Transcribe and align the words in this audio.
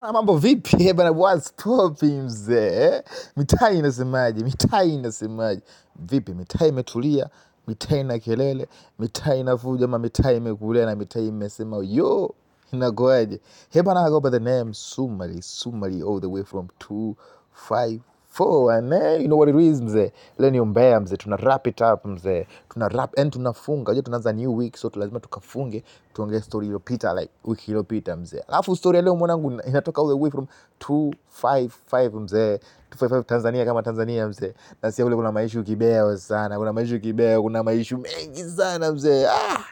Ah, 0.00 0.12
Mambo 0.12 0.38
vipi 0.38 0.92
bana, 0.96 1.12
what's 1.12 1.50
poppin 1.52 2.22
mzee? 2.22 3.02
Mitaa 3.36 3.70
inasemaje? 3.70 4.44
Mitaa 4.44 4.82
inasemaje? 4.84 5.62
Vipi, 5.96 6.34
mitaa 6.34 6.66
imetulia? 6.66 7.28
Mitaa 7.66 7.96
ina 7.96 8.18
kelele? 8.18 8.68
Mitaa 8.98 9.34
inavuja 9.34 9.84
ama 9.84 9.98
mitaa 9.98 10.32
imekulia 10.32 10.86
na 10.86 10.96
mitaa 10.96 11.20
imesema 11.20 11.76
yo, 11.84 12.34
inakoaje? 12.72 13.40
Hebana, 13.70 14.06
I 14.06 14.10
go 14.10 14.20
by 14.20 14.30
the 14.30 14.38
name 14.38 14.72
Sumali, 14.74 15.42
Sumali 15.42 16.02
all 16.02 16.20
the 16.20 16.26
way 16.28 16.44
from 16.44 16.68
254 16.78 17.98
and 18.46 18.92
eh, 18.92 19.20
you 19.20 19.26
know 19.26 19.38
what 19.38 19.48
it 19.48 19.56
is 19.56 19.80
mzee. 19.82 20.12
Leo 20.38 20.62
umbea 20.62 21.00
mzee, 21.00 21.16
tuna 21.16 21.36
wrap 21.36 21.66
it 21.66 21.80
up 21.80 22.04
mzee, 22.04 22.46
tuna 22.68 22.88
wrap 22.88 23.18
and 23.18 23.32
tunafunga. 23.32 23.82
Unajua 23.90 24.02
tunaanza 24.02 24.32
new 24.32 24.56
week, 24.56 24.76
so 24.76 24.90
lazima 24.94 25.20
tukafunge, 25.20 25.84
tuongee 26.12 26.40
story 26.40 26.66
iliyopita 26.66 27.14
like 27.14 27.32
wiki 27.44 27.70
iliyopita 27.70 28.16
mzee. 28.16 28.40
Alafu 28.48 28.76
story 28.76 28.96
ya 28.96 29.02
leo 29.02 29.16
mwanangu 29.16 29.50
inatoka 29.68 30.02
all 30.02 30.08
the 30.08 30.14
way 30.14 30.30
from 30.30 30.46
255 30.80 32.20
mzee, 32.20 32.58
255 32.90 33.22
Tanzania 33.24 33.64
kama 33.64 33.82
Tanzania 33.82 34.28
mzee. 34.28 34.54
Nasikia 34.82 35.04
kule 35.04 35.16
kuna 35.16 35.32
maishu 35.32 35.62
kibeo 35.64 36.16
sana, 36.16 36.58
kuna 36.58 36.72
maishu 36.72 37.00
kibeo, 37.00 37.42
kuna 37.42 37.62
maisha 37.62 37.96
mengi 37.98 38.44
sana 38.44 38.92
mzee. 38.92 39.26
Ah! 39.26 39.64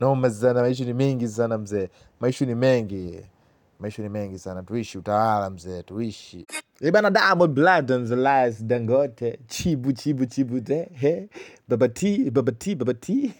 Noma 0.00 0.30
sana, 0.30 0.60
maisha 0.60 0.84
ni 0.84 0.92
mengi 0.92 1.28
sana 1.28 1.58
mzee, 1.58 1.88
maisha 2.20 2.46
ni 2.46 2.54
mengi, 2.54 3.20
maisha 3.80 4.02
ni 4.02 4.08
mengi 4.08 4.38
sana. 4.38 4.62
Tuishi 4.62 4.98
utawala 4.98 5.50
mzee, 5.50 5.82
tuishi. 5.82 6.46
Ibana. 6.80 7.10
Diamond 7.10 7.54
Platnumz, 7.54 8.10
Elias 8.10 8.64
Dangote, 8.64 9.38
chibu 9.46 9.92
chibu 9.92 10.26
chibu 10.26 10.60
te. 10.60 10.88
He. 11.00 11.28
Babati 11.68 12.30
babati 12.30 12.74
babati 12.74 12.74
baba 12.74 12.94
T. 12.94 13.32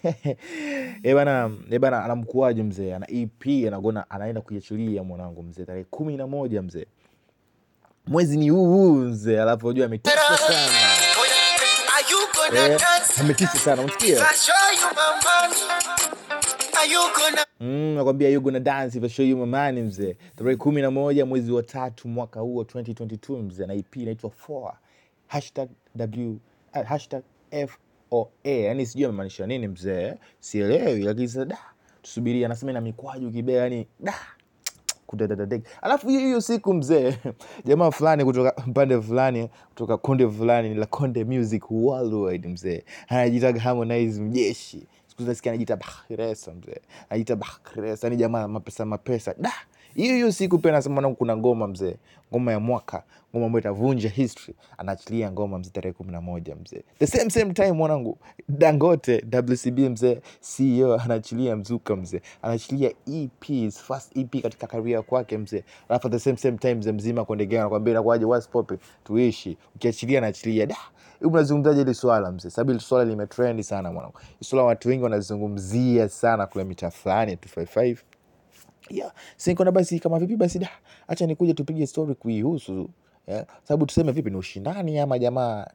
Ibana 1.03 1.51
ibana, 1.71 2.05
anamkuaje 2.05 2.63
mzee, 2.63 2.95
ana 2.95 3.07
EP 3.11 3.67
anagona, 3.69 4.11
anaenda 4.11 4.41
kuiachilia 4.41 5.03
mwanangu 5.03 5.43
mzee, 5.43 5.65
tarehe 5.65 5.85
kumi 5.85 6.17
na 6.17 6.27
moja 6.27 6.63
mzee, 6.63 6.87
mwezi 8.07 8.37
ni 8.39 8.49
huu 8.51 8.67
huu 8.67 8.95
mzee, 8.95 9.41
alafu 9.43 9.67
unajua 9.67 9.87
ametisha 9.87 10.17
sana. 10.39 10.71
Eh, 12.55 12.81
ametisha 13.21 13.59
sana, 13.59 13.83
If 13.85 14.21
nakwambia 17.95 18.29
you 18.29 18.41
gonna 18.41 18.61
dance 18.61 18.99
if 18.99 19.13
show 19.13 19.25
you 19.27 19.37
my 19.37 19.47
money 19.47 19.83
mzee. 19.83 20.17
Tarehe 20.37 20.57
kumi 20.57 20.83
na 20.83 20.91
moja 20.91 21.27
mwezi 21.27 21.53
wa 21.53 21.63
tatu 21.63 22.09
mwaka 22.09 22.41
huo 22.41 22.59
wa 22.59 22.65
2022 22.65 23.43
mzee, 23.43 23.67
na 23.67 23.75
EP 23.75 23.97
inaitwa 23.97 24.31
Foa 24.31 24.77
hashtag 25.27 25.69
W 25.99 26.37
ah, 26.73 26.83
hashtag 26.85 27.23
FOA, 27.69 28.27
yani 28.45 28.87
sijui 28.87 29.05
amemaanisha 29.05 29.47
nini 29.47 29.69
mzee, 29.69 30.15
sielewi, 30.41 31.03
lakini 31.03 31.29
sasa 31.29 31.45
da 31.45 31.59
tusubiri. 32.03 32.45
anasema 32.45 32.71
ina 32.71 32.81
mikwaju 32.81 33.31
kibea, 33.31 33.63
yani 33.63 33.87
da. 34.01 34.15
Alafu 35.83 36.09
hiyo 36.09 36.21
hiyo 36.21 36.41
siku 36.41 36.75
mzee, 36.75 37.15
jamaa 37.65 37.91
fulani 37.91 38.25
kutoka 38.25 38.51
pande 38.51 39.01
fulani 39.01 39.49
kutoka 39.69 39.97
konde 39.97 40.29
fulani 40.29 40.75
la 40.75 40.87
Konde 40.87 41.25
Music 41.25 41.71
Worldwide 41.71 42.49
mzee, 42.49 42.85
anajitaga 43.09 43.61
Harmonize 43.61 44.21
mjeshi, 44.23 44.87
siku 45.17 45.23
hizi 45.23 45.29
nasikia 45.31 45.53
anajiita 45.53 45.77
Bahresa 45.77 46.55
mzee, 46.55 46.81
anajiita 47.11 47.37
Bahresa, 47.37 48.09
ni 48.11 48.17
jamaa 48.17 48.49
mapesa 48.49 48.85
mapesa. 48.85 49.35
Da 49.39 49.53
hiyo 49.97 50.15
hiyo 50.15 50.33
siku 50.33 50.59
pia 50.59 50.71
anasema 50.71 50.95
mwanangu, 50.95 51.17
kuna 51.17 51.37
ngoma 51.37 51.67
mzee, 51.69 51.97
ngoma 52.33 52.53
ya 52.53 52.61
mwaka, 52.61 53.03
ngoma 53.33 53.47
ambayo 53.47 53.61
itavunja 53.61 54.09
history. 54.09 54.55
Anaachilia 54.79 55.33
ngoma 55.33 55.59
mzee 55.59 55.71
tarehe 55.71 55.93
kumi 55.93 56.13
na 56.13 56.21
moja 56.21 56.57
mzee, 56.57 56.83
the 56.99 57.07
same 57.07 57.31
same 57.31 57.53
time 57.53 57.73
mwanangu, 57.73 58.19
Dangote 58.49 59.25
WCB 59.51 59.79
mzee, 59.79 60.21
CEO 60.41 60.95
anaachilia 61.01 61.57
mzuka 61.57 61.97
mzee, 61.97 62.21
anaachilia 62.43 62.91
EP, 63.07 63.71
first 63.73 64.17
EP 64.17 64.43
katika 64.43 64.67
career 64.67 65.03
kwake 65.03 65.39
mzee, 65.39 65.65
alafu 65.89 66.09
the 66.09 66.19
same 66.19 66.37
same 66.37 66.59
time 66.59 66.75
mzee 66.75 66.93
mzima 66.93 67.25
Konde 67.25 67.59
anakuambia 67.59 67.91
inakuwaje, 67.93 68.25
what's 68.25 68.49
popping, 68.49 68.79
tuishi, 69.05 69.57
ukiachilia 69.75 70.19
anaachilia. 70.19 70.67
Da 70.67 70.77
Hebu 71.21 71.39
hili 71.73 71.95
swala 71.95 72.33
mzee? 72.33 72.51
Sababu 72.51 72.71
hili 72.71 72.83
swala 72.83 73.05
limetrendi 73.05 73.63
sana 73.63 73.93
mwanangu, 73.93 74.19
hili 74.19 74.45
swala 74.45 74.65
watu 74.65 74.89
wengi 74.89 75.05
wanazungumzia 75.05 76.09
sana 76.09 76.47
kule 76.47 76.65
mitaa 76.65 76.91
fulani 76.91 77.31
ya 77.31 77.37
255 77.37 77.97
yeah. 78.91 79.13
Sinikona 79.37 79.73
basi 79.73 79.99
kama 80.01 80.19
vipi 80.19 80.37
basi 80.37 80.59
da, 80.59 80.69
acha 81.09 81.27
nikuje 81.27 81.55
tupige 81.55 81.87
story 81.87 82.15
kuihusu 82.15 82.91
yeah. 83.27 83.47
Sababu 83.65 83.87
tuseme 83.87 84.13
vipi, 84.13 84.31
ni 84.31 84.37
ushindani 84.37 84.99
ama 84.99 85.19
jamaa 85.19 85.67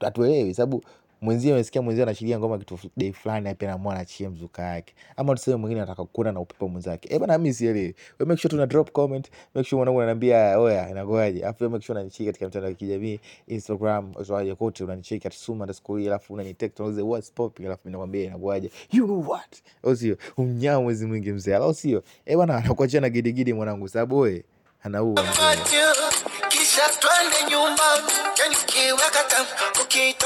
hatuelewi, 0.00 0.54
sababu 0.54 0.84
mwenzie 1.24 1.52
amesikia 1.52 1.82
mwenzie 1.82 2.02
anashiria 2.02 2.38
ngoma 2.38 2.58
kitu 2.58 2.78
day 2.96 3.12
fulani, 3.12 3.44
na 3.44 3.54
pia 3.54 3.68
naamua 3.68 3.94
anachia 3.94 4.30
mzuka 4.30 4.62
yake, 4.62 4.94
ama 5.16 5.34
tuseme 5.34 5.56
mwingine 5.56 5.80
anataka 5.80 6.04
kuona 6.04 6.32
na 6.32 6.40
upepo 6.40 6.68
mwenzake. 6.68 7.14
Eh 7.14 7.20
bana, 7.20 7.38
mimi 7.38 7.54
sielewi. 7.54 7.94
We 8.18 8.26
make 8.26 8.40
sure 8.42 8.50
tuna 8.50 8.66
drop 8.66 8.90
comment, 8.92 9.30
make 9.54 9.68
sure 9.68 9.76
mwanangu 9.78 9.98
ananiambia 10.00 10.58
oya, 10.58 10.90
inagoaje, 10.90 11.42
alafu 11.42 11.70
make 11.70 11.84
sure 11.86 11.98
unanicheki 11.98 12.24
katika 12.26 12.44
mitandao 12.46 12.70
ya 12.70 12.76
kijamii 12.76 13.20
Instagram, 13.46 14.12
uzoaje 14.16 14.54
kote, 14.54 14.84
unanicheki 14.84 15.26
at 15.26 15.34
suma 15.34 15.60
underscore 15.64 16.02
hii, 16.02 16.08
alafu 16.08 16.34
unanitext 16.34 16.80
unauliza 16.80 17.04
what's 17.04 17.32
popping, 17.32 17.66
alafu 17.66 17.80
mimi 17.84 17.92
nakwambia 17.92 18.22
inagoaje, 18.24 18.70
you 18.92 19.04
know 19.06 19.30
what, 19.30 19.62
au 19.84 19.96
sio? 19.96 20.16
Umnyao 20.36 20.82
mwezi 20.82 21.06
mwingi 21.06 21.32
mzee, 21.32 21.54
au 21.54 21.74
sio? 21.74 22.02
Eh 22.26 22.36
bana, 22.38 22.56
anakuachia 22.56 23.00
na 23.00 23.08
gidigidi 23.08 23.52
mwanangu, 23.52 23.88
sababu 23.88 24.18
we 24.18 24.44
anaua? 24.82 25.22
Kisha 26.48 26.82
twende 27.00 27.50
nyumbani, 27.50 28.12
yani 28.38 28.56
kiweka 28.66 29.24